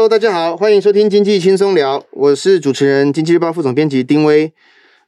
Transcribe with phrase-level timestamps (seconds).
[0.00, 4.50] Hello，大家好，欢迎收听经济轻松聊，我是主持人、经济日报副总编辑丁威。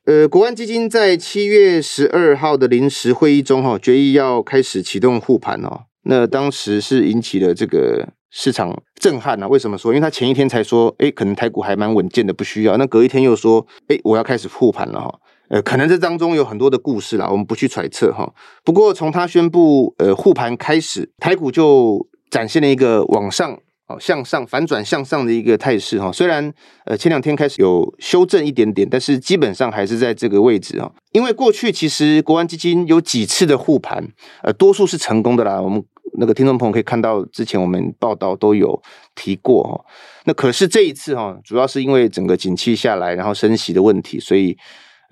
[0.04, 5.84] 呃，国安基金在七月十二号的临时会议中，哈，决议要开始启动护盘哦。
[6.02, 9.48] 那当时是引起了这个市场震撼啊。
[9.48, 9.92] 为什么说？
[9.92, 12.76] 因为他前一天才说，诶，可能台股还蛮稳健的，不需要。
[12.76, 15.20] 那隔一天又说，诶，我要开始护盘了哈。
[15.48, 18.30] 呃，可能这当中有很多的故事啦，我们不去揣测哈。
[18.62, 23.58] 不过从他宣布呃护盘开始，台股就展现了一个往上。
[23.98, 26.52] 向上反转向上的一个态势哈，虽然
[26.84, 30.90] 呃前两天开始有修正一点点，但是基本上还是在这个位置啊。
[31.12, 34.06] 因为过去其实国安基金有几次的护盘，
[34.42, 35.60] 呃，多数是成功的啦。
[35.60, 35.82] 我们
[36.18, 38.82] 那个听众朋友可以看到，之前我们报道都有
[39.14, 39.84] 提过哈。
[40.24, 44.56] 那可是这一次哈，主要是因为整个景气下来，然后升息的问题，所以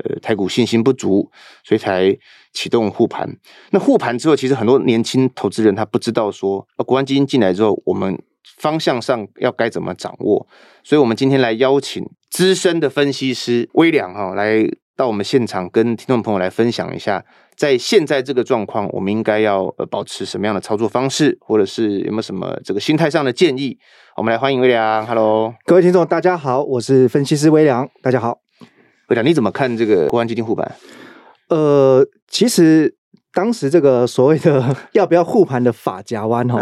[0.05, 1.31] 呃台股信心不足，
[1.65, 2.17] 所以才
[2.53, 3.29] 启动护盘。
[3.71, 8.19] 那护盘之后，其实很多年轻投资人他不知道说，呃，国安基金进来之后，我们。
[8.59, 10.47] 方向上要该怎么掌握？
[10.83, 14.65] 所以，我们今天来邀请资深的分析师威良哈，来
[14.97, 17.25] 到我们现场，跟听众朋友来分享一下，
[17.57, 23.79] 在现在这个状况，我们应该要呃保持什么样的操作方式，或者是有没有什么这个心态上的建议？
[24.17, 28.39] 我们来欢迎威良，Hello，各位听众，大家好，我是分析师威良，大家好，
[29.09, 30.77] 威良，你怎么看这个国安基金护板？
[31.49, 33.00] 呃，其实。
[33.33, 36.61] 当时这个所谓的 要不要护盘的法夹弯哈，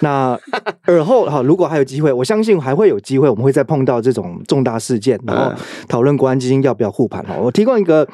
[0.00, 0.38] 那
[0.84, 5.52] 尔后哈，如果还有机会，我相信还会有机会，我们会再碰到这种重大事件，然后
[5.88, 7.34] 讨论国安基金要不要护盘哈。
[7.36, 8.08] 我提供一个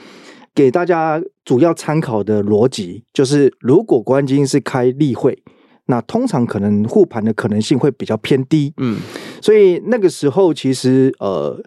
[0.55, 5.43] 给大家主要参考的逻辑，就是如果国安基金是开例会，
[5.87, 8.99] 那通常可能护盘的可能性会比较偏低，嗯，
[9.43, 11.63] 所以那个时候其实呃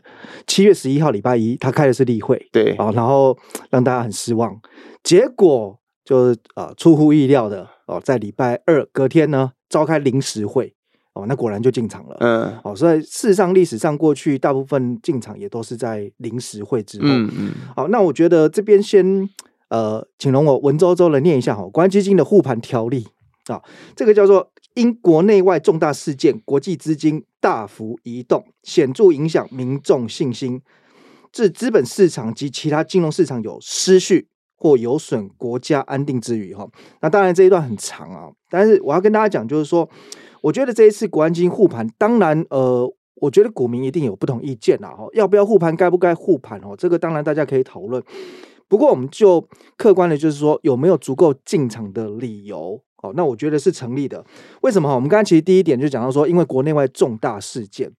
[0.47, 2.71] 七月十一号礼拜一他开的是例会，对。
[2.77, 3.37] 啊，然后
[3.69, 4.59] 让大家很失望，
[5.03, 5.79] 结果。
[6.05, 10.73] 就是啊，出乎意料的哦，在礼拜二隔天呢，召开临时会
[11.13, 12.16] 哦，那果然就进场了。
[12.19, 17.07] 嗯，哦，所以事实上历史上过去大部分进场也都是在临时会之后。
[17.07, 17.51] 嗯嗯。
[17.75, 19.27] 好，那我觉得这边先
[19.69, 23.07] 呃，请容我文绉绉的念一下哈，国安基金的护盘条例
[23.47, 23.59] 啊，
[23.95, 30.61] 这个叫做因国内外重大事件，国际资金大幅移动，显著影响民众信心，
[31.31, 34.27] 致资本市场及其他金融市场有失序。
[34.65, 36.67] 或有损国家安定之余哈，
[36.99, 39.87] 那当然这一段很长啊，但是我要跟大家讲，就是说，
[40.41, 48.03] 我觉得这一次国安基金护盘，当然呃，我觉得股民一定有不同意见啦哈，要不要护盘，该不该护盘哦，这个当然大家可以讨论。
[48.67, 54.25] 不过我们就客观的，就是说有没有足够进场的理由哦，那我觉得是成立的。
[54.63, 54.95] 为什么哈？
[54.95, 57.91] 我们刚才其实第一点就讲到说，因为国内外重大事件，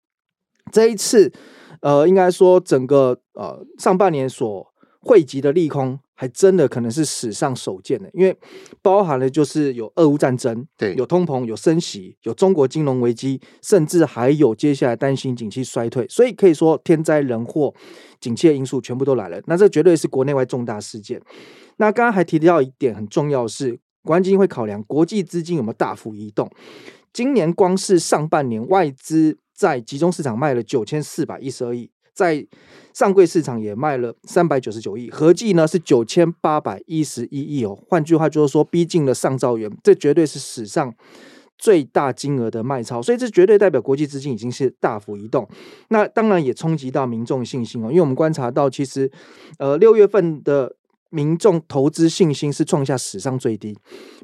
[0.72, 1.32] 这一次
[1.82, 4.66] 呃，应该说整个呃上半年所
[5.02, 6.00] 汇集的利空。
[6.16, 8.36] 还真的可能是史上首见的，因为
[8.82, 17.74] 包含了就是有俄乌战争，对，有通膨，有升息，有中国金融危机，甚至还有接下来担心景气衰退，所以可以说天灾人祸、
[18.22, 19.42] 景气的因素全部都来了。
[19.46, 21.22] 那这绝对是国内外重大事件。
[21.78, 26.50] 那刚刚还提到一点很重要的是，国安基金会考量国际资金有没有大幅移动。
[27.12, 31.92] 今年光是上半年外资在集中市场卖了九千四百一十二亿。
[32.16, 32.48] 在
[32.94, 37.78] 上柜市场也卖了三百九十九亿，合计呢是九千八百一十一亿哦。
[37.90, 40.92] 换句话就是说，逼近了上兆元，这绝对是史上
[41.58, 45.46] 最大金额的卖超，所以这绝对代表国际资金已经是大幅移动。
[45.90, 49.12] 那当然也冲击到民众信心哦，因为我们观察到，其实
[49.60, 50.74] 呃六月份的
[51.10, 53.78] 民众投资信心是创下史上最低，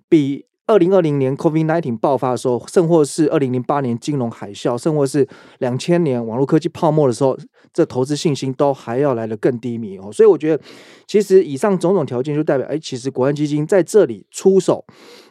[0.08, 0.46] 比。
[0.72, 5.28] 二零二零年 COVID-19 爆发的时候，甚或是二零零八年金融海啸，甚或是
[5.60, 7.38] 两千年网络科技泡沫的时候，
[7.74, 10.10] 这投资信心都还要来得更低迷哦。
[10.14, 10.64] 所以我觉得，
[11.06, 14.86] 其实以上种种条件就代表，哎，其实国安基金在这里出手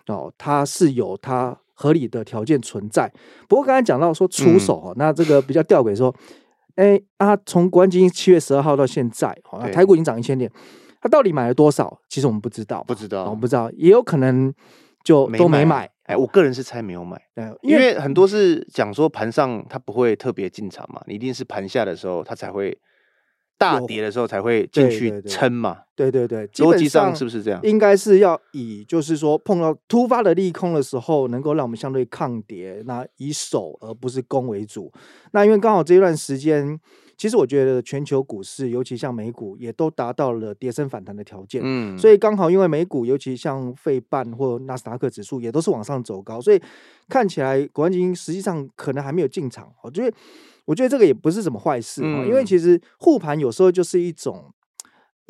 [0.08, 3.10] 哦，它是有它合理的条件存在。
[3.48, 6.14] 不过刚才讲到说出手哦，嗯、那这个比较吊诡说，
[6.74, 10.50] 哎啊，从国安基金七月十二号到现在，好，台股已经涨一千点，
[11.00, 11.98] 它到底买了多少？
[12.10, 14.52] 其实我们不知道，不知道，我们不知道，也有可能。
[15.02, 17.20] 就都没买，哎，我个人是猜没有买，
[17.62, 22.76] 因为很多是讲说盘上它不会特别进场嘛，你一定是盘下的时候它才会
[23.56, 27.60] 大跌的时候才会进去撑嘛，对对对，逻辑上是不是这样？
[27.62, 34.92] 应该是要以就是说碰到突发的利空的时候，能够让我们相对抗跌，那以守而不是攻为主。
[35.32, 36.78] 那因为刚好这一段时间。
[37.20, 41.60] 其实我觉得全球股市，尤其像美股，也都达到了跌升反弹的条件。
[41.62, 46.58] 嗯，所以刚好因为美股，尤其像费半或纳斯达克指数，也都是往上走高，所以
[47.10, 49.70] 看起来国安基金实际上可能还没有进场。
[49.82, 50.16] 我觉得，
[50.64, 54.50] 我觉得这个也不是什么坏事啊，嗯，因为其实护盘有时候就是一种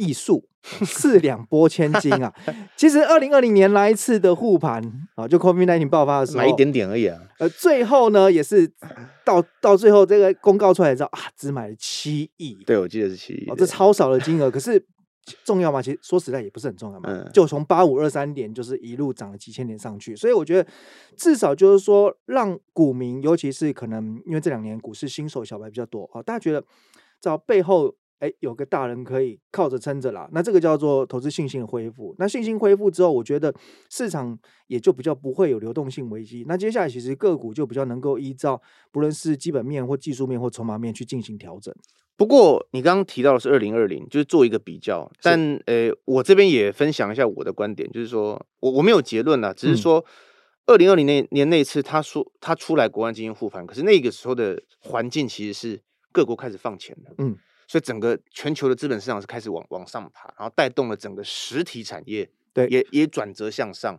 [0.01, 2.33] 艺术，四两拨千斤啊！
[2.77, 4.83] 其实二零二零年来一次的护盘
[5.15, 7.21] 啊，就 COVID-19 爆发的时候，买一点点而已啊。
[7.39, 8.71] 呃，最后呢，也是
[9.25, 12.55] 到到最后这个公告出来之后啊，只买了七亿。
[12.67, 13.51] 对，我记得是七亿。
[13.51, 14.85] 哦，这超少的金额，可是。
[15.45, 15.81] 重要吗？
[15.81, 17.09] 其实说实在也不是很重要嘛。
[17.09, 20.69] 嗯、就从八五二三点，就是一路涨了几千点上去，所以我觉得
[21.17, 26.65] 至少就是说，让股民，尤其是可能因为这两年股市新手小白比较多啊，大家觉得
[27.21, 30.29] 找背后哎有个大人可以靠着撑着啦。
[30.33, 32.15] 那这个叫做投资信心的恢复。
[32.19, 33.55] 那信心恢复之后，我觉得
[33.91, 34.39] 市场
[34.69, 36.45] 也就比较不会有流动性危机。
[36.47, 41.75] 那接下来其实个股就比较能够依照不论是基本面或技术面或筹码面去进行调整。
[42.17, 45.11] 不过你刚刚提到的是二零二零，就是做一个比较。
[45.23, 50.05] 但呃，我这边也分享一下我的观点，就是说我我没有结论啦，只是说
[50.67, 55.81] 二零二零那年那次他说他出来国安基金护盘，可是那个时候的环境其实是
[56.13, 57.35] 各国开始放钱的，嗯，
[57.71, 63.97] 所以整个全球的资本市场是开始往往上爬，然后带动了整个实体产业，对，也也转折向上。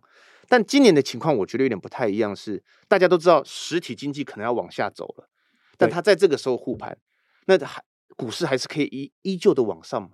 [0.49, 5.29] 但今年的情况我觉得有点不太一样，是大家都知道实体经济可能要往下走了，
[5.77, 6.97] 但它在这个时候护盘，
[7.45, 7.81] 那还。
[8.17, 10.09] 股市还是可以依依旧的往上吗？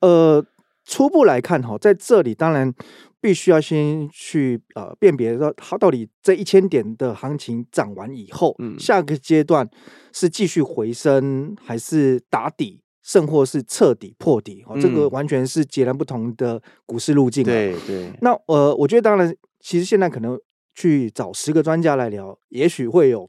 [0.00, 0.42] 呃，
[0.84, 2.72] 初步来看哈，在这里当然
[3.20, 9.68] 必须要先去呃辨别说，它到底这一千点的行情涨完以后，嗯，下个阶段
[10.12, 14.64] 是继续回升，还是打底，甚或是彻底破底？
[14.66, 17.44] 哦，这个完全是截然不同的股市路径。
[17.44, 18.10] 对对。
[18.20, 20.36] 那呃，我觉得当然，其实现在可能
[20.74, 23.28] 去找十个专家来聊，也许会有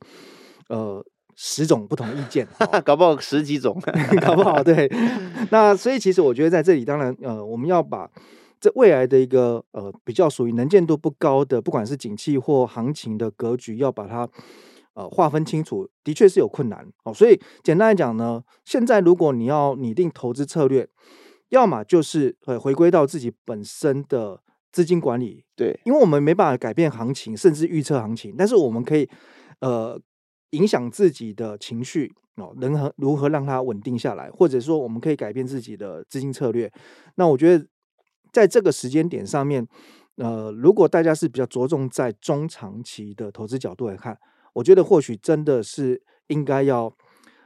[0.70, 1.06] 呃。
[1.38, 2.48] 十种不同意见，
[2.86, 3.78] 搞不好十几种，
[4.24, 4.90] 搞不好对。
[5.52, 8.10] 那所以其实我觉得在这里，当然呃，我们要把
[8.58, 14.26] 这未来的一个呃比较属于能见度不高的，不管是景气或行情的格局，要把它
[14.96, 17.14] 呃划分清楚，的确是有困难哦。
[17.14, 20.90] 所以简单来讲呢，现在如果你要拟定投资策略，
[21.50, 29.08] 要么就是呃回归到自己本身的资金管理，对，因为我们没办法改变行情，甚至预测行情，但是我们可以
[29.60, 30.02] 呃。
[30.52, 36.72] 影响自己的情绪哦，能和如何让它稳定下来，或者说我们可以改变自己的资金策略。
[37.16, 37.68] 那我觉得
[38.32, 39.68] 在这个时间点上面，
[40.16, 44.18] 呃，如果大家是比较着重在中长期的投资角度来看，
[44.56, 46.92] 我觉得或许真的是应该要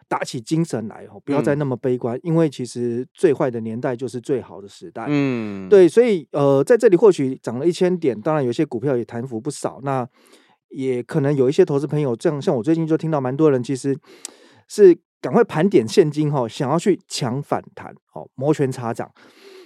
[0.07, 5.05] 打起精神来哦，不要再那么悲观，嗯、因为其实最坏的年代就是最好的时代。
[5.07, 9.79] 嗯，对，所以呃，在这里或许涨了一千点，当然有些股票也弹幅不少。
[9.83, 10.07] 那
[10.69, 13.97] 也可能有一些投资朋友，这样像我最近就听到蛮多人，其实
[14.67, 19.11] 是赶快盘点现金哈，想要去抢反弹，哦，摩拳擦掌。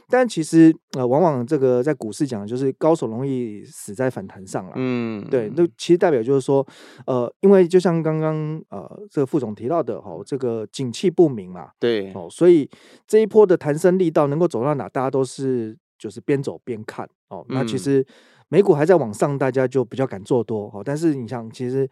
[0.09, 4.73] 但其实呃，往往这个在股市讲就是高手容易死在反弹上了。
[4.75, 6.65] 嗯，对，那其实代表就是说，
[7.05, 12.69] 呃，因为就像刚刚呃这个副总提到的哦，这个景气不明嘛，对，哦，所以
[13.07, 17.45] 这一波的弹升力道能够走到哪，大家都是就是边走边看哦。
[17.49, 18.05] 那其实。
[18.49, 20.83] 美股还在往上，大家就比较敢做多哦。
[20.85, 21.89] 但是你想，其实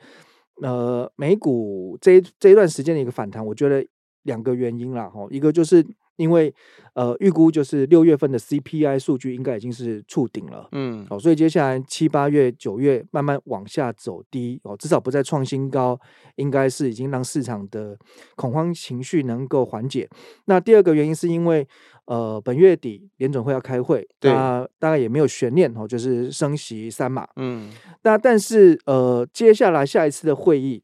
[0.61, 3.83] 呃，美股这一这一段时间的一个反弹，我觉得
[4.23, 5.83] 两个原因啦，一个就是。
[6.21, 6.53] 因为
[6.93, 15.99] 呃，预估就是六月份的 CPI 数据应该已经是触顶了，嗯，哦，所以接下来七八月、九月慢慢往下走低，哦，至少不再创新高，
[16.35, 17.97] 应该是已经让市场的
[18.35, 20.07] 恐慌情绪能够缓解。
[20.45, 21.65] 那第二个原因是因为
[22.05, 27.71] 呃，本月底联准会要开会，对，那大概也没有悬念哦，就是升息三码，嗯，
[28.03, 30.83] 那但是呃，接下来下一次的会议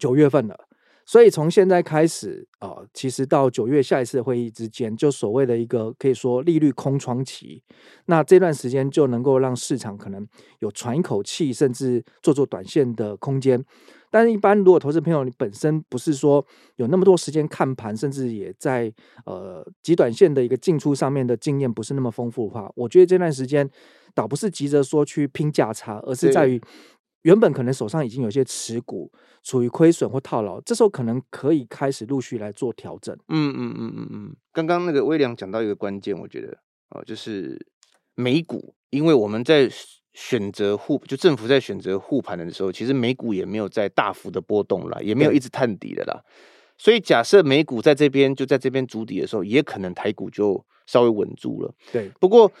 [0.00, 0.63] 九月份了。
[1.06, 7.62] 所以从现在开始啊、呃，其实到九月下一次的会议之间，就所谓的一个可以说利率空窗期，
[8.06, 10.26] 那这段时间就能够让市场可能
[10.60, 13.62] 有喘一口气，甚至做做短线的空间。
[14.10, 16.44] 但是，一般如果投资朋友你本身不是说
[16.76, 18.92] 有那么多时间看盘，甚至也在
[19.26, 23.68] 呃极短线的一个进出上面的经验不是那么丰富的话，我觉得这段时间
[24.14, 26.60] 倒不是急着说去拼价差，而是在于。
[27.24, 29.10] 原本可能手上已经有些持股
[29.42, 33.14] 处于亏损或套牢，这时候可能可以开始陆续来做调整。
[33.28, 34.36] 嗯嗯嗯嗯嗯。
[34.52, 36.56] 刚刚那个威廉讲到一个关键，我觉得
[36.90, 37.58] 哦，就是
[38.14, 39.70] 美股，因为我们在
[40.12, 46.22] 选择护，就政府在选择护盘的时候，其实美股也没有在大幅的波动啦，也没有一直探底的啦。
[46.76, 51.74] 所以假设美股在这边就在这边筑底的时候，也可能台股就稍微稳住了。
[51.90, 52.52] 对，不过。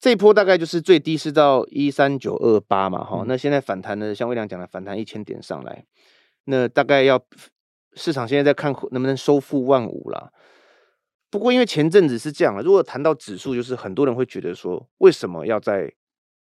[0.00, 5.84] 这一波大概就是最低是到一三九二八嘛，哈、嗯，那现在反弹呢，像魏良讲的反弹一千点上来，
[6.44, 7.22] 那大概要
[7.92, 10.32] 市场现在在看能不能收复万五啦。
[11.28, 15.92] 不过因为前阵子是这样了，如果谈到指数，就是很多人会觉得说，为什么要在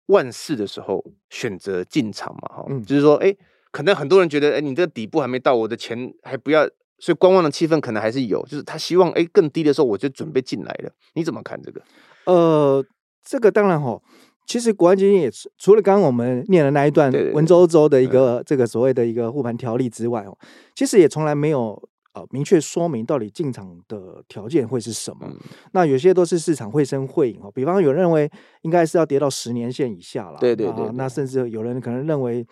[0.06, 3.34] 万四的时候选择进场嘛，哈、嗯，就是说，哎，
[3.70, 10.90] 可能很多人觉得，哎，你这个底部还没到，我的钱还不要所以观望的气氛可能还是有，就是他希望哎更低的时候我就准备进来了。
[11.14, 11.80] 你怎么看这个？
[12.24, 12.84] 呃，
[13.26, 14.00] 这个当然哈，
[14.46, 20.38] 其实国安基金也除了刚刚我们念的那一段文绉绉的一个这个所谓的一个护盘条例之外哦，
[20.74, 21.82] 其实也从来没有。
[22.16, 25.26] 呃，明确说明到底进场的条件会是什么？
[25.28, 25.36] 嗯、
[25.72, 27.52] 那有些都是市场绘声绘影哦。
[27.54, 28.26] 比方有人认为
[28.62, 30.92] 应该是要跌到十年线以下了，对对对，对、啊。
[30.94, 32.42] 那甚至有人可能认为，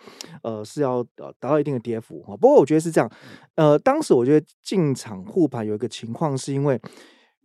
[0.43, 2.37] 呃，是要呃达到一定的跌幅哈。
[2.37, 3.11] 不过我觉得是这样，
[3.55, 6.79] 呃，当时我觉得进场护盘有一个情况是因为。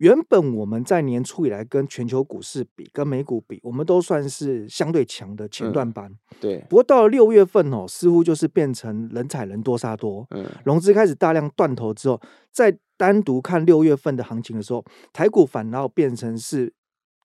[0.01, 6.09] 原本我们在年初以来跟全球股市比，跟美股比，我们都算是相对强的前段班。
[6.09, 6.65] 嗯、对。
[6.67, 10.25] 不过到了六月份哦，似乎就是变成人踩人多杀多。
[10.31, 10.43] 嗯。
[10.65, 12.19] 融资开始大量断头之后，
[12.51, 16.73] 再单独看六月份的行情的时候，台股反而变成是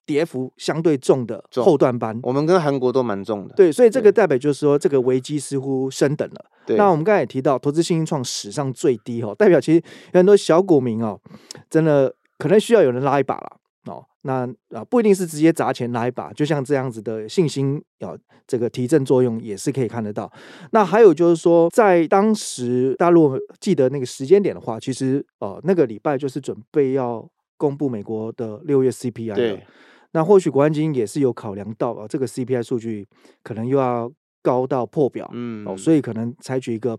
[0.04, 2.20] 跌幅相对重的后段班。
[2.24, 3.54] 我们跟韩国都蛮重的。
[3.54, 6.44] 对，所以这个代表就是说，这个危机似乎升等了。
[6.66, 6.76] 对。
[6.76, 11.18] 那我们刚才也提到，投资信心创史上最低哦，代表其实有很多小股民哦，
[11.70, 12.14] 真的。
[12.38, 18.16] 可能需要有人拉一把了哦，那啊不一定是直接砸钱拉一把，就像这样子的信心啊，
[18.46, 20.30] 这个提振作用也是可以看得到。
[20.72, 27.24] 那还有就是说，在当时大陆记得那个时间点的话，其实哦那个礼拜就是准备要
[27.56, 29.64] 公布美国的六月 CPI 对，
[30.10, 33.06] 那或许国安基金也是有考量到啊，这个 CPI 数据
[33.44, 34.10] 可能又要
[34.42, 36.98] 高到破表，嗯哦，所以可能采取一个。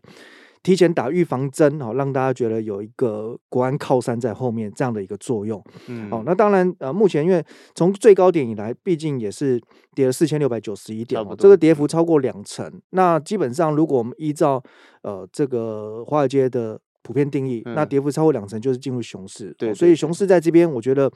[0.64, 5.64] 提前打预防针，哦，让大家觉得有一个国安靠山在后面这样的一个作用。
[5.88, 9.62] 嗯，哦，那当然，呃，目前因为从最高点以来，毕竟也是
[9.96, 12.70] 跌了四千六百九十一点，这个跌幅超过两成。
[12.90, 14.62] 那基本上，如果我们依照
[15.04, 19.56] 呃这个华尔街的普遍定义，那跌幅超过两成就是进入熊市。
[19.58, 21.10] 对，所以熊市在这边，我觉得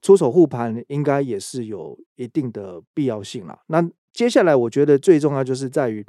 [0.00, 3.58] 出手护盘应该也是有一定的必要性了。
[3.66, 6.02] 那接下来，我觉得最重要就是在于。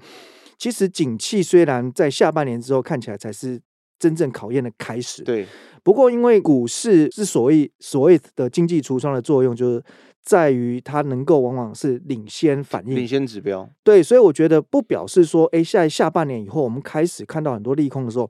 [0.57, 3.61] 其实景气虽然在下半年之后看起来才是
[3.99, 5.45] 真正考验的开始，对。
[5.83, 9.83] 不过因为股市是所谓所谓的经济橱窗的作用，就是
[10.23, 13.69] 在于它能够往往是领先反应、领先指标。
[13.83, 18.27] 对，所以我觉得不表示说，哎，在下半年以后我们开始看到很多利空的时候，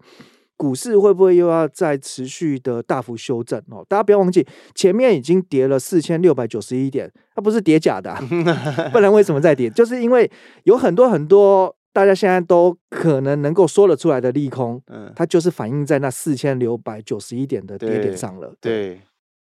[0.58, 3.86] 股市会不会又要再持续的大幅修正哦？
[3.88, 8.22] 大家不要忘记，前面已经跌了四千六百九十一点，它不是跌假的啊，
[8.92, 9.70] 不然为什么再跌？
[9.70, 10.30] 就是因为
[10.66, 11.74] 有很多很多。
[11.96, 18.54] 大家现在都可能能够说得出来的利空，嗯，它就是反映在那四千六百九十一点的跌点上了。
[18.60, 19.00] 对，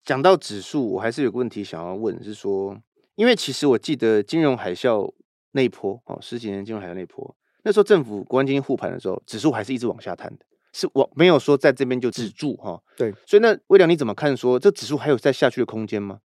[0.04, 2.78] 讲到指数，我还是有个问题想要问，是说，
[3.16, 5.10] 因为其实我记得金融海啸
[5.54, 12.78] 那一波哦，十几年金融海啸那一波，那时候政府国安基金护盘的时候，指数还是一直往下探的，是我没有说在这边就止住哈。
[12.98, 14.36] 对，所以那威良你怎么看？
[14.36, 16.20] 说这指数还有再下去的空间吗？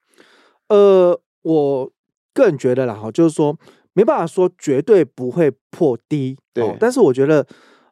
[0.70, 1.94] 呃，我
[2.34, 3.56] 个人觉得啦，哈，就是说。
[4.00, 7.46] 没办法说绝对不会破低，对、哦，但是我觉得，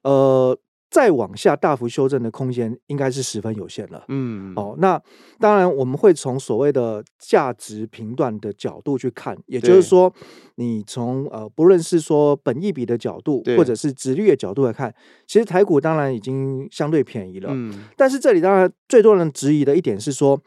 [0.04, 0.58] 呃，
[0.90, 4.06] 再往下大幅修正的空间应该是十分有限了。
[4.08, 4.98] 嗯，哦，那
[5.38, 10.14] 当然我们会从所谓的价值评断的角度去看，也就是说，
[10.56, 14.96] 你从呃不论是说本益比的角度，或者是殖率的角度来看，
[15.28, 17.50] 其实台股当然已经相对便宜了。
[17.52, 20.42] 嗯，但是这里当然最多人质疑的一点是说，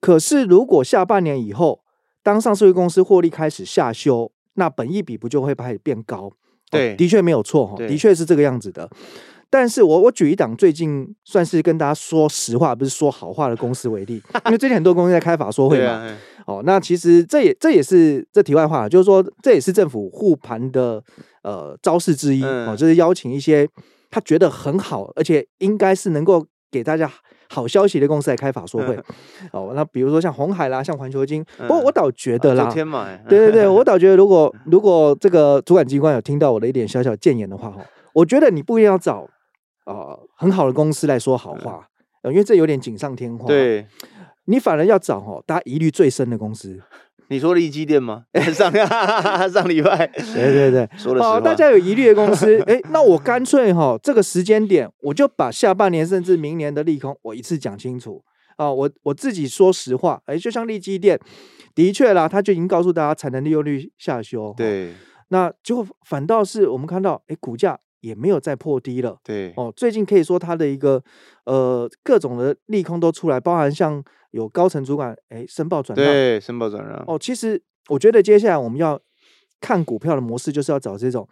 [0.00, 1.80] 可是如果下半年以后，
[2.22, 4.30] 当上市公司获利开始下修。
[4.54, 6.30] 那本益比不就会开始变高？
[6.70, 8.88] 对，哦、的确没有错哈，的确是这个样子的。
[9.52, 15.92] 但是我我举一档最近算是跟大家说实话，不是说好话的公司为例， 因为最近很多公司在开法说会嘛。
[15.94, 16.16] 啊、
[16.46, 21.02] 哦，那其实这也这也是这题外话，就是说这也是政府护盘的
[21.42, 23.68] 呃招式之一、嗯、哦，就是邀请一些
[24.08, 27.10] 他觉得很好，而且应该是能够给大家。
[27.52, 28.96] 好消息的公司来开法说会，
[29.50, 32.66] 哦，那比如说像红海啦，像环球金，不过我倒觉得啦，
[33.28, 37.84] 对对对，我 倒觉得如果如果这个主管机关有听到我的一点小小建言的话，哈，
[38.14, 39.28] 我觉得你不一定要找
[39.84, 41.84] 啊很好的公司来说好话，
[42.22, 43.84] 因为这有点锦上添花，对，
[44.44, 46.80] 你反而要找哈大家疑虑最深的公司。
[47.30, 48.24] 你说的利基电吗？
[48.52, 48.70] 上
[49.48, 58.22] 上礼拜，对对对，说的好，大家有疑虑的公司， 哎，那我干脆哈，这个时间点，我就把下半年甚至明年的利空，我一次讲清楚。
[58.56, 61.18] 啊，我我自己说实话，哎，就像利基店，
[61.74, 64.92] 的确啦，他就已经告诉大家产能利用率下修，对，
[65.28, 71.02] 那结果反倒是我们看到，哎，股价也没有再破低了，对，哦，最近可以说它的一个
[71.44, 74.02] 呃各种的利空都出来，包含像。
[74.30, 77.18] 有高层主管哎，申报转让，对，申报转让哦。
[77.18, 79.00] 其实我觉得接下来我们要
[79.60, 81.28] 看股票的模式，就是要找这种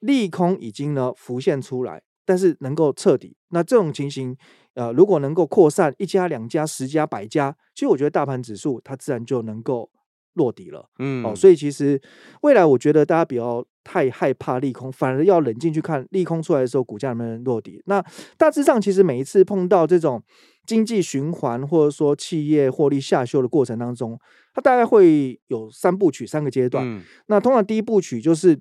[0.00, 3.36] 利空已经呢浮现出来，但是能够彻底。
[3.50, 4.36] 那这种情形，
[4.74, 9.90] 呃，如果能够扩散一家、两家、十家、百家，其实我觉得大盘指数它自然就能够
[10.34, 10.88] 落底了。
[10.98, 12.00] 嗯，哦，所以其实
[12.42, 17.82] 未来我觉得大家不要太害怕利空，反而要冷静去看利空出来的时候，股价能不能落底。
[17.86, 18.04] 那
[18.36, 20.22] 大致上，其实每一次碰到这种
[20.68, 24.18] 经济循环或者说企业获利下修的过程当中，
[24.52, 26.84] 它大概会有三部曲、三个阶段。
[26.86, 28.60] 嗯、那通常第一部曲就是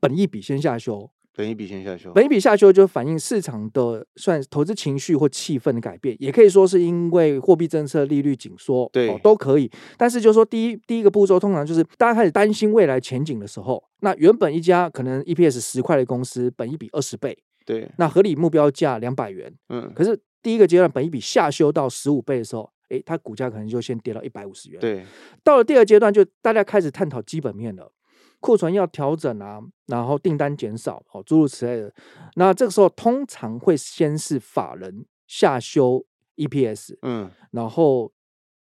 [0.00, 1.10] 本一比先下修。
[1.34, 9.70] 本一比先下修，本一比下修就反映市场的算投资情绪或气氛的改变，也可以说是因为货币政策利率紧缩，对、哦，都可以。
[9.96, 25.04] 但是就是说第一第一个步骤，通常就是大家开始担心未来前景的时候，那原本一家可能 EPS 十块的公司，本一比二十倍，对，那合理目标价两百元，嗯，可是第一个阶段本一比下修到十五倍的时候，诶，它股价可能就先跌到一百五十元，对。
[25.42, 27.92] 到了第二阶段，就大家开始探讨基本面了。
[28.40, 31.92] 库存要调整啊，然后订单减少，哦，诸如此类的。
[32.36, 38.12] 那这个时候通常会先是法人下修 EPS，嗯，然后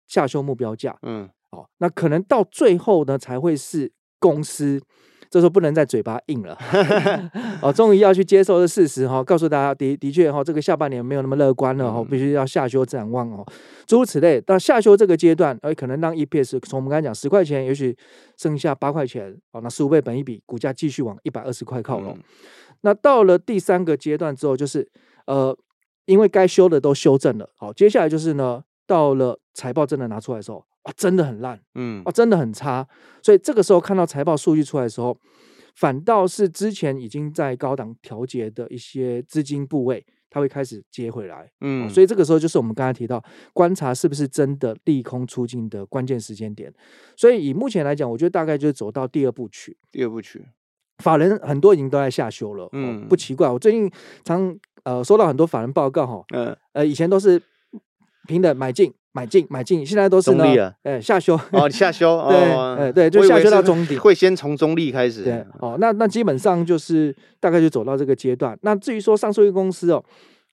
[0.07, 4.81] 下修目标价，嗯，哦，那可能到最后呢才会是公司。
[5.31, 6.57] 这时候不能再嘴巴硬了，
[7.63, 13.45] 哦，终于要去接受这事实哈，告诉大家的的确哈，这个下半年没有那么乐观了哈，嗯、必须要下修展望哦，
[13.87, 14.41] 诸如此类。
[14.41, 17.97] 到下修这个阶段，哎，可能让 EPS 从我们刚才讲十块钱，也许
[18.37, 22.15] 剩下八块钱，哦，那十五倍本一比，股价继续往一百二十块靠拢。
[22.17, 22.23] 嗯、
[22.83, 24.89] 那到了第三个阶段之后，就是
[25.27, 25.57] 呃，
[26.07, 30.65] 因为该修的都修正了，好，接下来就是呢，到了财报真的拿出来的时候。
[30.85, 32.87] 啊，真的很烂，嗯，啊，真的很差，
[33.23, 35.19] 所以这个时候看到财报数据出来的时候，
[35.75, 43.23] 反倒是之前已经在高档调节的一些资金部位，它会开始接回来，嗯，所以这个时候就是我们刚才提到
[43.53, 46.73] 观察是不是真的利空出尽的关键时间点。
[47.17, 50.45] 所以以目前来讲，我觉得大概就是走到第二部曲，第二部曲，
[50.99, 53.91] 法人很多已经都在下修了，嗯，不奇怪，我最近
[54.23, 57.41] 常呃收到很多法人报告，哈，嗯，呃，以前都是
[58.27, 58.93] 平等买进。
[59.17, 62.37] 买进买进，现在都是呢，哎，下修哦，下修， 对，
[62.77, 68.59] 哎，对，就下修到中底，会先从中立开始，对，哦，那那基本上就是大概就走到这个阶段。
[68.63, 70.05] 那至于说上述一个公司哦，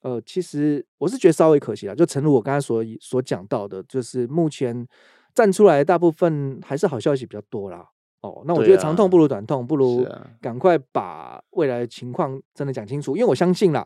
[0.02, 4.86] 呃，其实我是觉得稍微可惜了，就诚如我刚才所所讲到的，就是目前
[5.34, 7.84] 站出来大部分还是好消息比较多啦。
[8.20, 10.06] 哦，那我觉得长痛不如短痛，不如
[10.40, 13.84] 赶快把未来的情况真的讲清楚，因为我相信啦。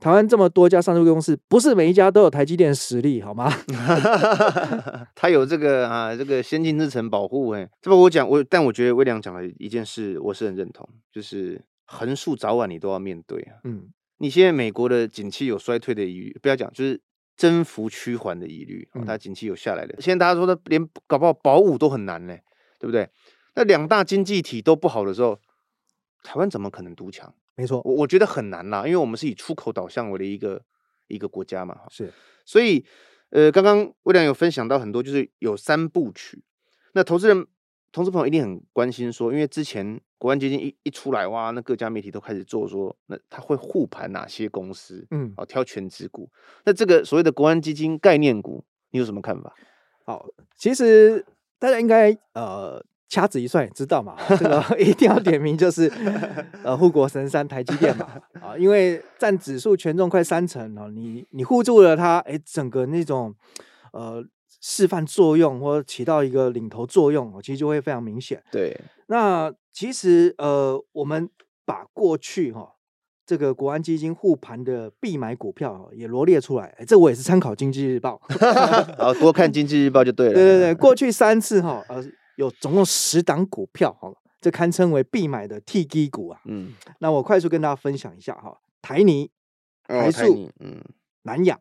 [0.00, 3.52] 台湾这么多家上市公司，不是每一家都有台积电实力，好吗？
[5.14, 7.50] 他有这个啊，这个先进制程保护。
[7.50, 13.60] 哎，这不我讲我，但我觉得威良讲的一件事，我是很认同，就是横竖早晚你都要面对啊。
[13.64, 16.98] 嗯，你现在美国的景气有衰退的疑虑，不要讲，就是
[17.36, 19.94] 增幅趋缓的疑虑，它景气有下来的。
[19.98, 22.34] 嗯、现在大家说的连搞不好保五都很难呢，
[22.78, 23.06] 对不对？
[23.54, 25.38] 那两大经济体都不好的时候，
[26.22, 27.34] 台湾怎么可能独强？
[27.56, 30.62] 没错，我我觉得很难啦，因为我们是以出口导向为的一个
[31.08, 32.10] 一个国家嘛，是，
[32.46, 32.82] 所以
[33.30, 36.42] 呃，刚刚威廉有分享到很多，就是有三部曲。
[36.94, 37.46] 那投资人、
[37.92, 45.06] 投资朋友一定很关心说，因为之前国安基金一一出来，哇，那各家媒体都开始做说，那他会护盘哪些公司？
[45.10, 46.30] 嗯，哦，挑全值股。
[46.64, 49.54] 那这个所谓的国安基金概念股，你有什么看法？
[50.06, 51.26] 好，其实
[51.58, 52.82] 大家应该呃。
[53.10, 55.92] 掐指一算也知道嘛，这个 一定要点名，就是
[56.62, 58.06] 呃护国神山台积电嘛
[58.40, 63.34] 啊，因为占指数权重快三成哦，你你护住了它，哎，整个那种
[63.92, 64.24] 呃
[64.60, 68.40] 示范作用或者起到一个领头作用，其实就会非常明显。
[68.52, 71.28] 对，那其实呃我们
[71.66, 72.74] 把过去哈
[73.26, 78.20] 这个国安基金护盘的必买股票也罗列出来，哎，这我也是参考经济日报，
[78.96, 80.34] 好多看经济日报就对了。
[80.34, 82.04] 对对对，过去三次哈呃。
[82.40, 86.40] 有总共十档股票，哈，这堪称为必买的 T G 股啊。
[86.46, 89.30] 嗯，那我快速跟大家分享一下哈，台泥、
[89.84, 90.82] 台塑、哦、嗯，
[91.24, 91.60] 南亚、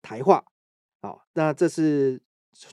[0.00, 0.42] 台化，
[1.02, 2.22] 好，那这是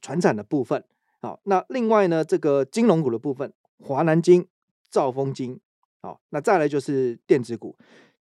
[0.02, 0.82] 船产的部分。
[1.20, 4.48] 好，那另外呢，这个金融股的部分，华南金、
[4.90, 5.60] 兆丰金，
[6.02, 7.78] 好，那再来就是电子股，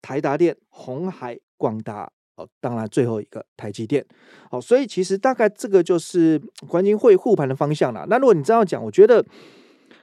[0.03, 2.13] 台达电、红海、广达。
[2.37, 4.05] 哦，当然最后一个台积电，
[4.51, 8.05] 好，所以其实大概这个就是国安基金会护盘的方向啦。
[8.09, 9.25] 那如果你这样讲，我觉得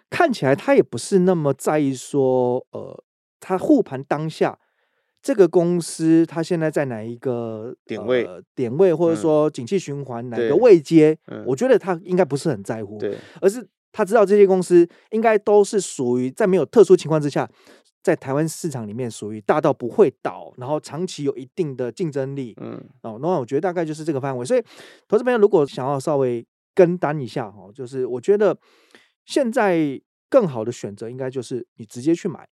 [0.09, 3.03] 看起来他也不是那么在意说，呃，
[3.41, 4.57] 他护盘当下
[5.21, 17.49] 这个公司他现在在哪一个点位、呃、点位，或者说景气循环哪个位阶，嗯、我觉得他应该不是很在乎，对，而是他知道这些公司应该都是属于在没有特殊情况之下。
[18.03, 22.55] 在台湾市场里面，属于大到不会倒，然后长期有一定的竞争力。
[22.59, 24.43] 嗯，哦，那我觉得大概就是这个范围。
[24.43, 24.63] 所以，
[25.07, 28.57] 投资朋友如果想要稍微跟单一下，哈，就是我觉得
[29.25, 32.47] 现在更好的选择应该就是你直接去买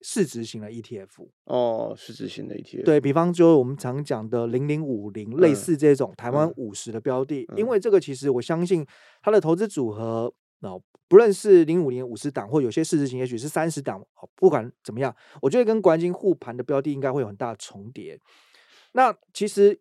[0.00, 1.28] 市值型的 ETF。
[1.44, 2.84] 哦，市值型的 ETF。
[2.84, 8.86] 对，比方，就我们常讲的零零五零，类似这种台湾五十的标的，嗯，因为这个其实我相信
[9.22, 10.32] 它的投资组合。
[10.64, 18.18] 哦，不论是零五年五十档，或有些市值型也许是三十档，不管怎么样，我觉得跟国安基金护盘的标的应该会有很大的重叠。
[18.92, 19.80] 那其实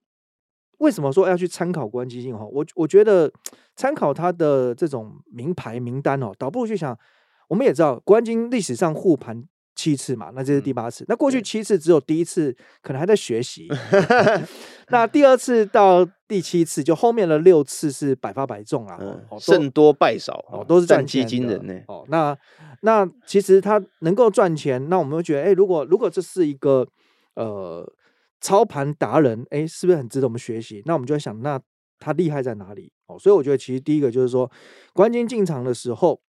[0.80, 2.38] 为什么说要去参考国安基金？
[2.38, 3.32] 哈，我我觉得
[3.76, 6.98] 参考它的这种名牌名单哦，倒不如去想，
[7.48, 9.48] 我们也知道国安基金历史上护盘。
[9.76, 11.04] 七次嘛，那这是第八次。
[11.04, 13.68] 嗯、那过去七次只有第一次可能还在学习，
[14.90, 21.80] 那第二次到第七次，就后面的六次是百发百中啊，嗯、胜多败少哦，都是战绩惊人呢。
[21.88, 22.36] 哦，那
[22.82, 26.88] 那其实他能够赚钱，那我们会觉得，哎、欸，如果如果这是一个
[27.36, 27.88] 呃
[28.42, 30.82] 操盘达人，哎、欸，是不是很值得我们学习？
[30.86, 31.62] 那我们就会想，那
[32.00, 32.92] 他厉害在哪里？
[33.06, 34.52] 哦，所以我觉得其实第一个就是说，
[34.92, 36.20] 关键进场的时候，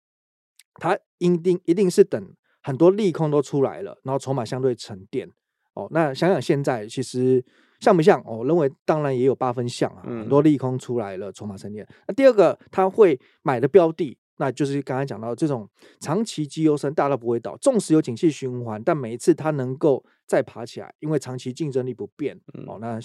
[0.74, 2.22] 他一定一定是等。
[2.66, 5.28] 很多利空都出来了，然后筹码相对沉淀
[5.74, 5.86] 哦。
[5.90, 7.44] 那想想现在其实
[7.84, 8.18] 像不像？
[8.22, 10.02] 哦，我认为当然也有八分像啊。
[10.04, 11.86] 很多利空出来了，筹码沉淀。
[12.08, 15.68] 那第二个他会买的标的，那就是刚才讲到这种
[16.00, 17.56] 长期绩优生，大到不会倒。
[17.58, 22.78] 纵使有景气循环，但每一次它能够再爬起来，因为长期竞争力不变哦。
[22.80, 22.98] 那。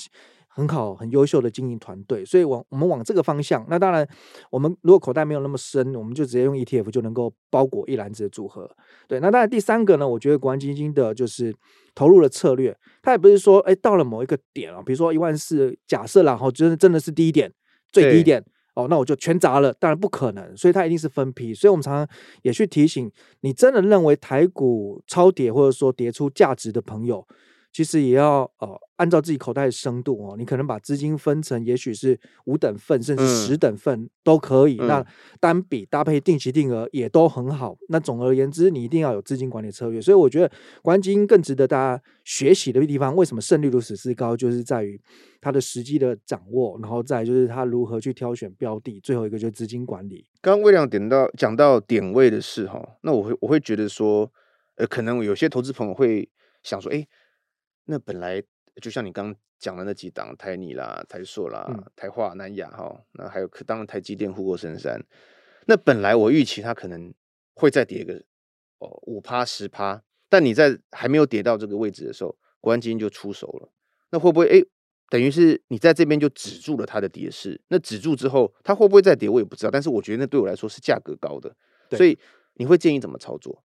[0.51, 3.65] 很好，很优秀的经营团队，所以往我们往这个方向。
[3.69, 4.05] 那当然，
[4.49, 8.69] 我们如果口袋没有那么深，我们就直接用 ETF 就能够包裹一篮子的组合。
[9.07, 11.55] 对，那当然第三个呢，我觉得国安基金的就是
[11.93, 17.53] 投入的策略，它也不是说，哎，到了某一个点啊，比如说一万四，假设然后真的真的是低点，
[17.91, 21.53] 最低点哦，那我就全砸了，当然不可能，所以它一定是分批。
[21.53, 23.09] 所以我们常常也去提醒
[23.41, 27.25] 你，真的认为台股超跌或者说跌出价值的朋友。
[27.71, 34.77] 其实也要呃，按照自己口袋的深度哦，你可能把资金分成，也许是五等份，甚至十等份都可以。
[34.79, 35.05] 嗯、那
[35.39, 37.77] 单笔搭配定期定额也都很好。
[37.89, 40.01] 那总而言之，你一定要有资金管理策略。
[40.01, 40.51] 所以我觉得
[40.81, 44.99] 关基金更值得大家学习的地方，为什么胜率如此之高，就是在于
[45.39, 50.25] 它的时机的掌握，然后再就是它如何去挑选标的，最后一个就是资金管理。
[50.41, 54.29] 刚刚魏亮点到讲到点位的事哈，那我会我会觉得说，
[54.77, 56.27] 呃，可能有些投资朋友会
[56.63, 57.07] 想说，哎。
[57.91, 58.39] 那本来
[58.79, 65.03] 就像你刚刚讲的那几档台泥啦、台硕啦、嗯、台化、南亚哈，那还有可当然台积电护国神山。
[65.65, 67.11] 那本来我预期它可能
[67.55, 68.23] 会再跌个
[68.77, 73.71] 哦五趴十趴，但你在还没有跌到这个位置的时候，国安基金就出手了。
[74.11, 74.63] 那会不会哎，
[75.09, 77.59] 等于是你在这边就止住了它的跌势？
[77.69, 79.27] 那止住之后，它会不会再跌？
[79.27, 79.71] 我也不知道。
[79.71, 81.55] 但是我觉得那对我来说是价格高的，
[81.89, 82.17] 对所以
[82.53, 83.63] 你会建议怎么操作？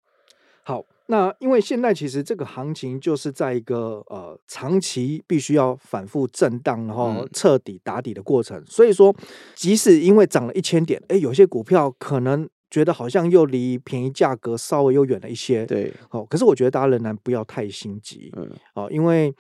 [0.62, 8.58] 好，那因为现在其实这个行情就是在一个呃长期必须要反复震荡，然后彻底打底的过程。
[8.58, 9.14] 嗯、所以说，
[9.54, 15.66] 即使因为涨了一千点，哎，有些股票可能觉得好像又离便宜价格稍微又远了一些。
[15.66, 18.32] 对，哦，可是我觉得大家仍然不要太心急。
[18.38, 19.30] 嗯，哦，因为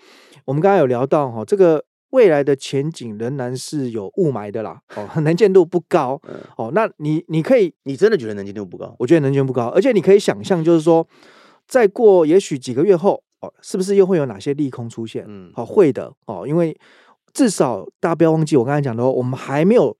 [0.44, 4.78] 我们刚才有聊到哈、哦，这个未来的前景仍然是有雾霾的啦。
[4.96, 6.20] 哦， 能见度不高。
[6.28, 8.94] 嗯、哦，那你你可以，你真的觉得能见度不高？
[8.98, 11.08] 我觉得能见度不高，而且你可以想象，就是说。
[11.66, 15.24] 再过也许几个月后哦，是不是又会有哪些利空出现？
[15.26, 16.76] 嗯，好、哦，会的哦，因为
[17.32, 19.96] 至少大家不要忘记我刚才讲的，我们还没有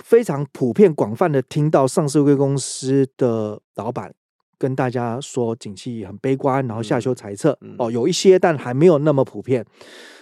[0.00, 4.14] 非常普遍广泛的听到上市柜公司的老板
[4.58, 9.64] 跟大家说景气很悲观，然后下修财测、嗯、哦，有一些，但还没有那么普遍。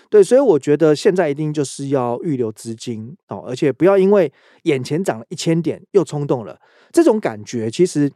[0.09, 6.59] 对，所以我觉得现在一定就是要预留资金哦，而且不要因为眼前涨了一千点又冲动了，
[6.93, 8.11] 这种感觉其实。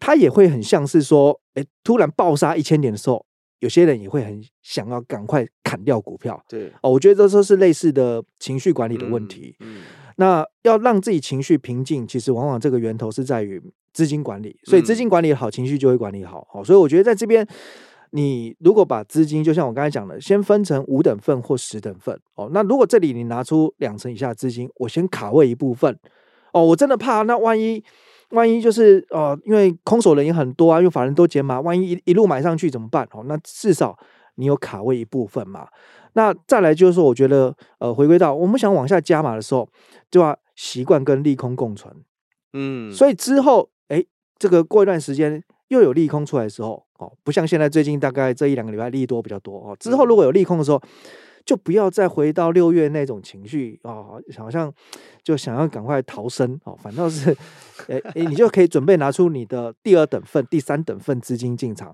[0.00, 3.24] 他也会很像是说，哎，突然暴杀一千点的时候，
[3.60, 6.42] 有些人也会很想要赶快砍掉股票。
[6.48, 9.54] 对，哦，我觉得这都是类似的情绪管理的问题。
[9.60, 9.82] 嗯，嗯，
[10.16, 14.58] 那要让自己情绪平静，其实往往这个源头是在于资金管理。
[14.64, 16.46] 所以资金管理好，情绪就会管理好。
[16.50, 17.46] 好，所以我觉得在这边，
[18.12, 22.18] 你如果把资金，就像我刚才讲的，先分成五等份或十等份。
[22.36, 25.98] 哦，那如果这里你拿出两成以下的资金，我先卡位一部分。
[26.54, 27.84] 哦，我真的怕那万一。
[28.30, 33.06] 万一就是呃，因为空手人也很多啊，因为法人都减码，万一一一路买上去怎么办？
[33.12, 33.98] 哦，那至少
[34.36, 35.68] 你有卡位一部分嘛。
[36.14, 39.68] 那再来就是说，我觉得呃，回归到我们想往下加码的时候，
[40.10, 41.94] 就要习惯跟利空共存。
[42.52, 44.04] 嗯，所以之后哎，
[44.38, 49.76] 这个过一段时间又有利空出来的时候，哦，不像现在最近大概这一两个礼拜利多比较多哦。
[49.78, 50.82] 之后如果有利空的时候，
[51.50, 54.72] 就不要再回到六月那种情绪哦，好像
[55.20, 57.36] 就想要赶快逃生哦，反倒是，
[57.88, 61.92] 诶诶，你就可以准备拿出你的第二等份、第三等份资金进场。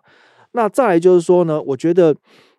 [0.52, 2.14] 那再来就是说呢，我觉得，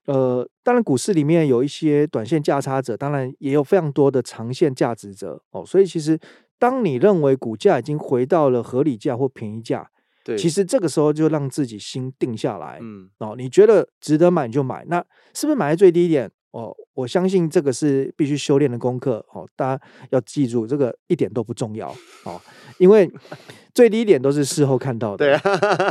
[0.07, 5.63] 呃，当然股市里面有一些短线价差者，当然也有非常多的长线价值者哦。
[5.63, 6.19] 所以其实，
[6.57, 9.87] 当你认为股价已经回到了合理价或便宜价，
[10.23, 15.05] 对，其实这个时候就让自己心定下来，嗯，哦，你觉得值得买你就买，那
[15.35, 16.31] 是不是买在最低点？
[16.57, 21.87] 哦，我相信这个是必须修炼的功课哦，大家要记住，这个一点都不重要
[22.23, 22.41] 哦，
[22.79, 23.07] 因为
[23.75, 25.17] 最低点都是事后看到的。
[25.17, 25.41] 对啊，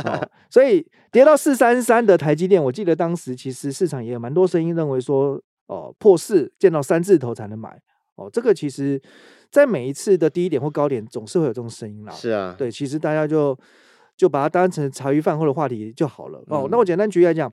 [0.03, 7.79] 哦，所以跌到四三三的台积电，我记得当时其实市场也有蛮多声音认为说，哦，破四见到三字头才能买
[8.15, 9.01] 哦，这个其实
[9.49, 12.11] 在每一次的低点或高点总是会有这种声音啦。
[12.11, 13.57] 是啊，对，其实大家就
[14.17, 16.67] 就把它当成茶余饭后的话题就好了哦。
[16.69, 17.49] 那我简单举例来讲。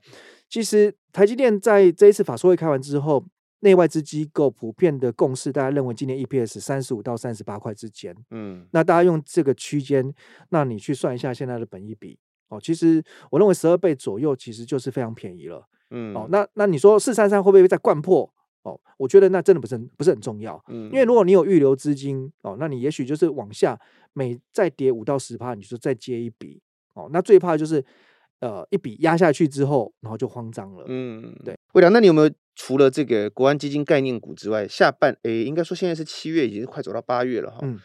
[0.55, 3.27] 其实台积电在这一次法说会开完之后，
[3.59, 8.15] 内外资机构普遍的共识，大家认为今年 EPS 三十五到三十八块之间。
[8.31, 10.15] 嗯，那大家用这个区间，
[10.51, 12.17] 那你去算一下现在的本益比
[12.51, 12.61] 哦。
[12.61, 15.67] 其实我认为十二倍左右其实就是非常便宜了。
[15.91, 18.33] 嗯，哦，那那你说四三三会不会再掼破？
[18.63, 20.65] 哦，我觉得那真的不是很不是很重要。
[20.69, 23.77] 嗯，因为如果你有预留资金哦，那你也许就是往下
[24.13, 26.63] 每再跌五到十趴，你就再接一笔。
[26.93, 27.85] 哦，那最怕就是。
[28.45, 30.85] 呃，一笔压下去之后，然后就慌张了。
[30.87, 31.59] 嗯，对。
[31.73, 37.61] 魏良，那你有没有除了这个国安基金概念股之外，下半诶，应该说现在是七月，已经快走到八月了哈。
[37.63, 37.81] 嗯。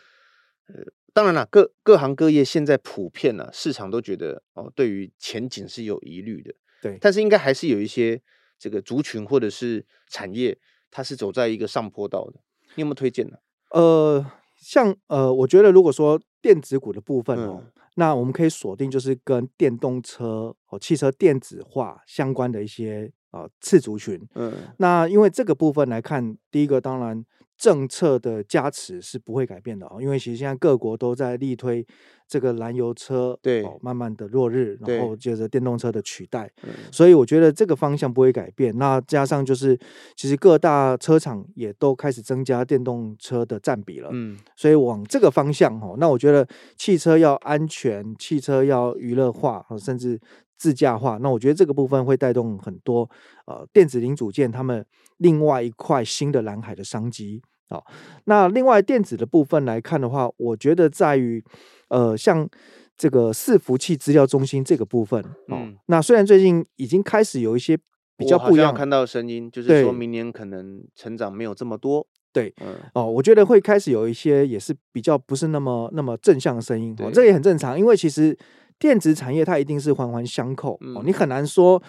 [0.68, 6.54] 呃，当然了，各各行各业现在普遍呢，市场都觉得哦，对于前景是有疑虑的。
[6.82, 6.98] 对。
[7.00, 8.22] 但是应该还是有一些
[8.60, 10.58] 这个族群或者是产业，
[10.92, 12.42] 它是走在一个上坡道的。
[12.76, 13.38] 你有没有推荐呢？
[13.72, 14.26] 呃，
[14.60, 17.62] 像呃，我觉得如果说电子股的部分哦。
[17.66, 24.18] 嗯那我们可以锁定，就是跟电动车哦、汽车电子化相关的一些啊次族群。
[24.36, 27.26] 嗯，那因为这个部分来看，第一个当然。
[27.60, 31.86] 政策的加持是不会改变的啊，因为其实现在各国都在力推
[32.26, 36.50] 这个燃油车，对，慢慢的落日，然后接着电动车的取代，
[36.90, 38.76] 所以我觉得这个方向不会改变。
[38.78, 39.78] 那加上就是，
[40.16, 50.18] 其实各大车厂也都开始增加电动车的占比了，嗯，所以往这个方向哈，那我觉得汽车要安全，汽车要娱乐化，甚至
[50.60, 53.10] 自驾化，那我觉得这个部分会带动很多
[53.48, 54.86] 呃电子零组件他们
[55.18, 57.42] 另外一块新的蓝海的商机。
[57.70, 57.86] 好，
[58.26, 61.44] 那另外电子的部分来看的话，我觉得在于，
[61.90, 62.50] 呃，像
[62.98, 67.78] 这个伺服器资料中心这个部分，嗯，那虽然最近已经开始有一些
[68.18, 78.36] 比较不一样，看到声音，就是说明年可能成长没有这么多，对，嗯，哦，我觉得会开始有一些也是比较不是那么那么正向的声音，哦，这也很正常，因为其实
[78.80, 81.82] 电子产业它一定是环环相扣，哦，你很难说。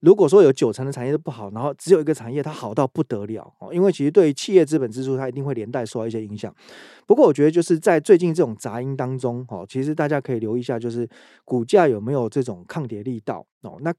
[0.00, 6.52] 如果说有九成的产业都不好，然后只有一个产业它好到不得了哦，因为其实对于企业资本支出，它一定会连带受到一些影响。
[7.06, 11.08] 不过我觉得就是在最近这种杂音当中，哦，其实大家可以留意一下，就是
[11.44, 13.78] 股价有没有这种抗跌力道哦。
[13.80, 13.94] 那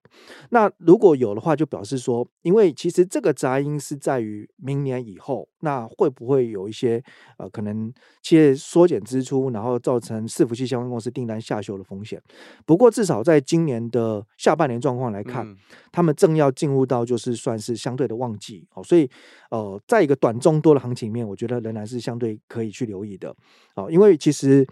[0.50, 7.04] 那如果有的话，就表示说，因为其实这个杂音是在于明年以后，那会不会有一些
[7.38, 12.22] 呃可能企业缩减支出，然后造成伺服器相关公司订单下修的风险？
[12.66, 15.46] 不过至少在今年的下半年状况来看。
[15.48, 15.58] 嗯
[15.92, 19.08] 他们正要进入到就是算是相对的旺季哦，所以
[19.52, 23.36] 呃，在一个短中多的行情面，我觉得仍然是相对可以去留意的
[23.76, 23.92] 哦。
[23.92, 24.66] 因为其实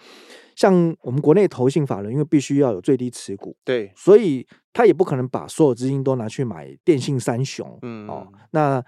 [0.61, 8.83] 像我们国内投信法人，因为必须要有最低持股，对，所以他也不可能把所有资金都拿去买电信三雄，嗯哦，那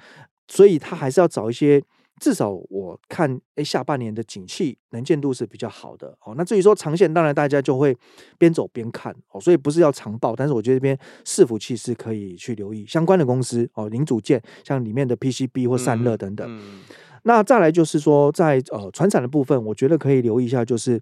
[0.48, 1.82] 所以他还是要找一些。
[2.22, 6.36] 至少我看，哎，下半年的景气能见度是比较好的哦。
[6.38, 7.94] 那至于说长线，当然大家就会
[8.38, 9.42] 边走边看哦。
[9.42, 16.48] 所以不是要长报，但是我觉得这边伺服器是可以去留意相关的公司哦，零组件像里面的 PCB 或散热等等。
[16.48, 16.80] 嗯嗯、
[17.24, 21.02] 那再来就是说，在呃传产的部分，我觉得可以留意一下，就是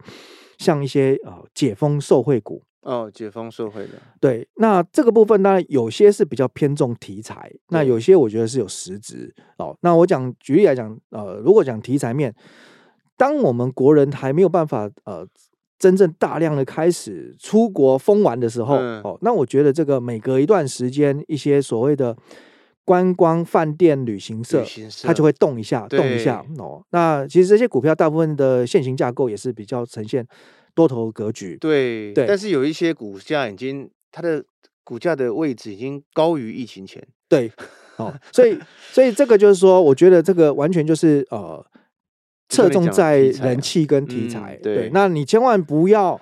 [0.61, 2.61] 像一些呃解封受惠股。
[2.83, 9.77] 哦，解封社会的对，那这个部分当然有些是比较偏重题材，那有些我觉得是有实质哦。
[9.81, 12.33] 那我讲举例来讲，呃，如果讲题材面，
[13.15, 15.23] 当我们国人还没有办法呃
[15.77, 22.17] 真正大量的开始出国疯玩的时候，嗯、哦，那我觉得这个每隔一段时间，一些所谓的
[22.91, 25.07] 观光饭店旅行社，行社。
[25.07, 26.83] 它就会动一下，动一下哦。
[26.89, 30.27] 那其实这些股票大部分的现行架构也是比较呈现。
[30.73, 34.41] 多头格局，对对，但是有一些股价已经它的
[34.85, 37.51] 股价的位置已经高于疫情前，对，
[37.97, 38.57] 哦，所以
[38.93, 41.63] 所以这个就是说，我觉得这个完全就是呃，
[42.47, 46.21] 侧重在人气跟题材，嗯、对，对，那你千万不要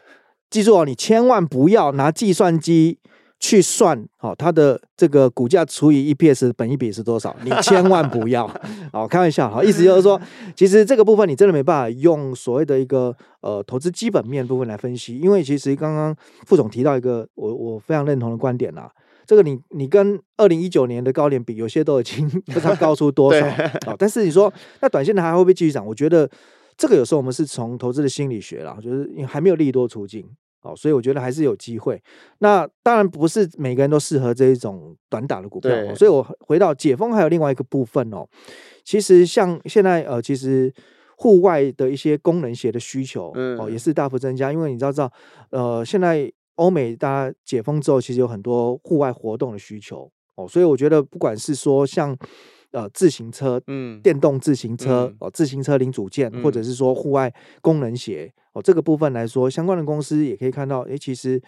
[0.49, 2.97] 记住哦，你千万不要拿计算机。
[3.39, 7.33] 去算好它的这个股价除以 EPS 本益比是多少？
[7.43, 8.45] 你千万不要
[8.91, 10.19] 好 开玩笑，哈意思就是说，
[10.55, 16.13] 其实这个部分你真的没办法用所谓的一个呃投资基本面部分来分析，因为其实刚刚
[16.45, 18.91] 副总提到一个我我非常认同的观点啦，
[19.25, 25.85] 这个你你跟二零一九年的高点比，有些都已经 不知道高出多少啊，但是你说那短线的还会不会继续涨？
[25.85, 26.29] 我觉得
[26.75, 30.25] 这个有时候我们是从投资的心理学啦，就是还没有利多出尽。
[30.61, 32.01] 哦，所以我觉得还是有机会。
[32.39, 38.27] 那当然不是每个人都适合这一种短打的股票，哦，所以我回到解封还有另外一个部分哦。
[38.83, 40.73] 其实像现在呃，其实
[41.17, 45.11] 户外的一些功能鞋的需求哦，也是大幅增加，因为你知道知道
[45.51, 52.17] 呃，现在欧美大家解封之后，其实有很多户外活动的需求哦，所以我觉得不管是说像。
[52.71, 61.41] 呃，自行车，嗯，电动自行车，嗯、哦，自行车零组件，嗯、或者是说户外功能鞋，哦，这个部分来说，相关的公司也可以看到，诶，其实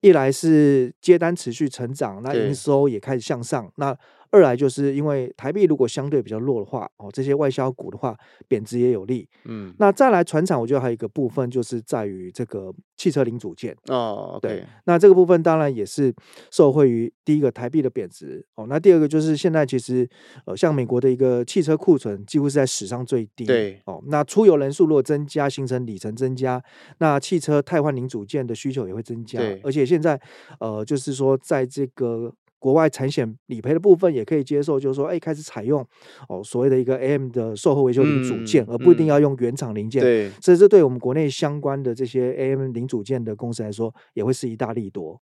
[0.00, 3.96] 一来是接单持续成长，那营收也开始向上，那。
[4.30, 9.28] 二来就是因为台币如果相对比较弱的话，哦，这些外销股的话贬值也有利。
[9.44, 16.14] 嗯，那再来船产，我觉得还有一个部分就是在于这个汽车零组件哦，okay、对，那这个部分当然也是
[16.50, 18.44] 受惠于第一个台币的贬值。
[18.54, 20.08] 哦，那第二个就是现在其实
[20.44, 23.80] 呃，像美国的一个汽车库存几乎是在史上最低，对。
[23.86, 26.62] 哦，那出游人数如果增加，行程里程增加，
[26.98, 30.20] 那汽车汰换零组件的需求也会增加，对，而且现在
[30.60, 32.34] 呃，就是说在这个。
[32.58, 35.86] 国外产险理赔的部分也可以接受，就是说，哎，开始采用
[36.28, 40.02] 哦所谓的一个 AM 的售后维修零组件，嗯、而不一定要用原厂零件。
[40.02, 45.20] 对，所以这对我们国内相关的这些 AM 零组件的公司来说，也会是一大利多。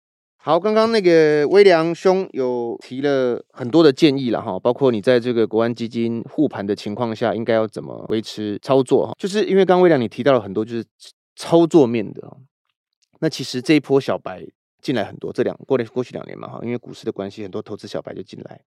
[0.42, 9.14] 好，刚刚那个微良兄有提了很多的建议了哈，包括你在这个国安基金护盘的情况下，应该要怎么维持操作哈？
[9.18, 10.84] 就是因为刚刚威良你提到了很多就是
[11.36, 12.38] 操作面的，
[13.20, 14.46] 那其实这一波小白。
[14.80, 18.60] 进来很多，这两过来过去两年嘛哈，因为股市的关系，很多投资小白就进来。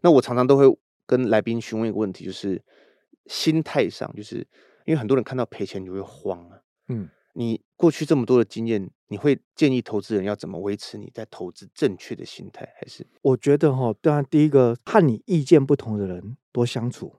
[0.00, 2.62] 那我常常都会跟来宾询问一个问题，就是
[3.26, 4.38] 心态上，就是
[4.84, 6.58] 因为很多人看到赔钱就会慌啊。
[6.88, 12.68] 嗯，你过去这么多的经验，你会建议投资人要怎么维持你在投资正确的心态？
[12.80, 17.16] 还是我觉得哈，当然第一个和你意见不同的人多相处，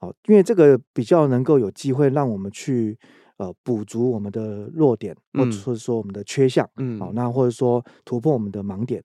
[0.00, 2.98] 哦，因为这个比较能够有机会让我们去。
[3.40, 9.02] 呃，补足我们的弱点，或者说我们的缺项，嗯，好，那或者说突破我们的盲点。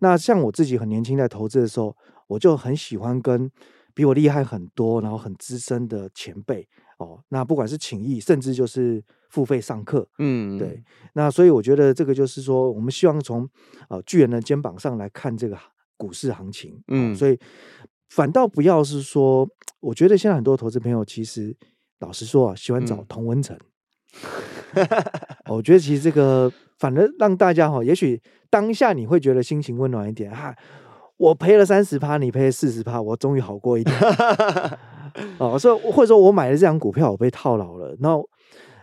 [0.00, 1.96] 那像我自己很年轻在投资的时候，
[2.26, 3.50] 我就很喜欢跟
[3.94, 7.18] 比我厉害很多，然后很资深的前辈哦。
[7.30, 10.84] 那不管是请益，甚至就是付费上课，嗯，对。
[11.14, 13.48] 那所以我觉得这个就是说，我们希望从
[13.88, 15.56] 呃巨人的肩膀上来看这个
[15.96, 17.38] 股市行情，嗯，所以
[18.10, 19.48] 反倒不要是说，
[19.80, 21.56] 我觉得现在很多投资朋友其实
[22.00, 23.58] 老实说啊，喜欢找同文层。
[25.50, 30.54] 我觉得其实这个反而让大家哈，也许当下你会觉得心情温暖一点哈。
[31.16, 33.96] 我赔了三十趴，你赔了四十趴，我终于好过一点。
[35.38, 37.96] 哦，所以或者说我买了这张股票，我被套牢了。
[38.00, 38.24] 然后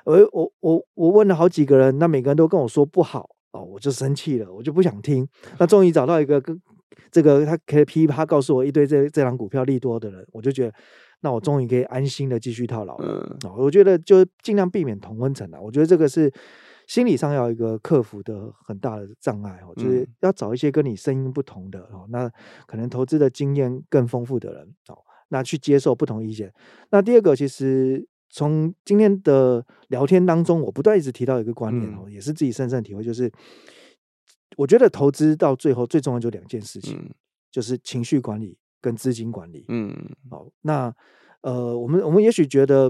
[0.03, 5.25] 我我我我问了好几个人，那每个人都跟我说不好哦，我就生气了，我就不想听。
[5.57, 6.61] 那终于找到一个跟
[7.09, 10.73] 这个他可以噼啪告诉我一堆这这张股票利多的人，我就觉得。
[11.25, 13.38] 那我终于可以安心的继续套牢了。
[13.41, 15.59] 嗯，我觉得就尽量避免同温层了。
[15.59, 16.31] 我觉得这个是
[16.85, 22.29] 心理上要一个克服的很大的障碍哦，就是要找一些跟你声音不同的哦，那
[22.67, 26.53] 可能投资的经验更丰富的人哦，那去接受不同意见。
[26.91, 33.31] 那第二个，其实从今天的聊天当中，我不断一直提到一个观念哦，也是自己深深体会，就是
[34.57, 37.11] 我觉得投资到最后最重要就两件事情，
[37.49, 38.55] 就是情绪管理。
[38.86, 39.91] 跟资金管理，嗯，
[40.30, 40.93] 好，那
[41.41, 42.88] 呃，我们我们也许觉得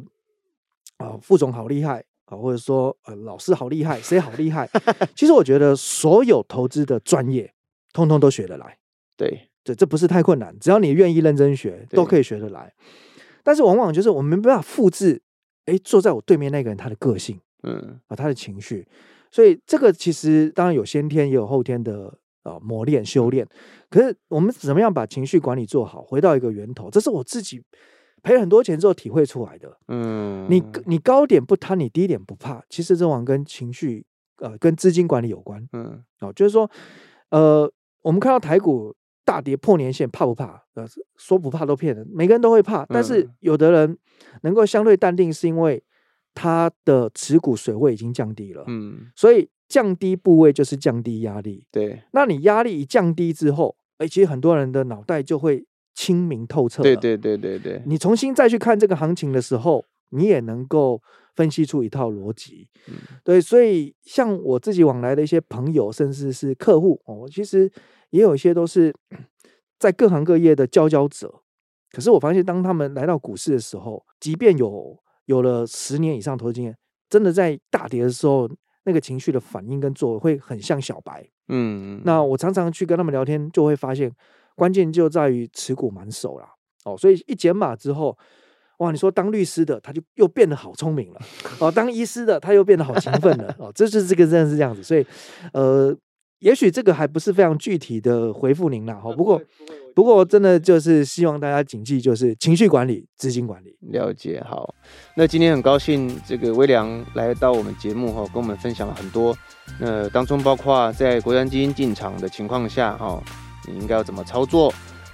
[0.98, 4.70] 啊、呃，副总好厉害啊，或者说呃，老师好厉害，谁好厉害？
[5.16, 7.54] 其实我觉得所有投资的专业，
[7.94, 8.78] 通通都学得来。
[9.16, 12.74] 对，这这不是太困难，只要你愿意认真学，都可以学得来。
[13.42, 15.22] 但是往往就是我们没办法复制，
[15.68, 18.86] 哎，坐在我对面那个人他的个性，嗯，啊，他的情绪，
[19.32, 22.20] 所以这个其实当然有先天也有后天的。
[22.46, 23.46] 啊，磨练修炼，
[23.90, 26.04] 可是我们怎么样把情绪管理做好？
[26.04, 27.60] 回到一个源头，这是我自己
[28.22, 29.76] 赔了很多钱之后体会出来的。
[29.88, 34.06] 嗯，你你高点不贪，你低点不怕，其实这往往跟情绪
[34.38, 35.68] 呃跟资金管理有关。
[35.74, 36.70] 嗯，哦，就是说，
[37.32, 37.70] 呃，
[38.04, 40.64] 我们看到台股大跌破年线，怕不怕？
[40.76, 40.86] 呃，
[41.18, 43.98] 说不怕都骗人，每个人都会怕，但是有的人
[44.44, 45.84] 能够相对淡定，是因为
[46.36, 48.64] 他的持股水位已经降低了。
[48.68, 49.50] 嗯，所以。
[49.68, 52.04] 降低部位就是降低压力，对。
[52.12, 56.84] 那你压力一降低之后，哎，其实很多人的脑袋就会清明透彻。
[56.84, 57.82] 对对对对对。
[57.86, 61.02] 你重新再去看这个行情的时候，你也能够
[61.36, 62.68] 分析出一套逻辑。
[62.88, 63.42] 嗯，对。
[63.42, 67.72] 所以像我自己往来的一些朋友，甚至是客户哦，其实
[68.12, 68.94] 也有一些都是
[69.80, 71.42] 在各行各业的佼佼者。
[71.92, 74.96] 可是我发现，当他们来到股市的时候，即便有
[75.26, 76.78] 有了十年以上投资经验，
[77.10, 78.48] 真的在大跌的时候。
[78.86, 84.12] 那个情绪的反应跟作为会很像小白，嗯，那我常常去跟他们聊天，就会发现
[84.56, 86.48] 关键就在于持股满手啦，
[86.86, 88.18] 哦，所以一减码之后，
[88.78, 91.20] 哇，你说当律师的他就又变得好聪明了
[91.60, 95.06] 哦，当医师的他又变得好勤奋了哦，这就是这个真的是这样子，所以
[95.52, 95.96] 呃，
[96.40, 99.42] 也许这个还不是非常具体的回复您了哈，不过
[99.96, 103.76] 不过真的就是希望大家谨记，就是情绪管理、资金管理。
[103.92, 104.76] 了解好，
[105.16, 109.36] 那今天很高兴这个微良来到我们节目哈，跟我们分享了很多，
[109.80, 113.24] 那当中包括在国安基金进场的情况下哈，
[113.68, 114.74] 你应该要怎么操作？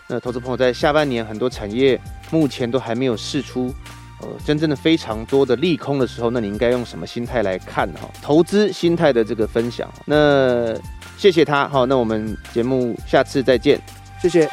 [0.09, 1.97] 那投资朋友在下半年很多产业
[2.31, 3.73] 目前都还没有试出，
[4.21, 8.09] 呃，真正的非常多的利空的时候，那你应该用什么心态来看哈？
[8.21, 10.75] 投资心态的这个分享，那
[11.21, 13.79] 谢谢他，好，那我们节目下次再见，
[14.19, 14.49] 谢谢。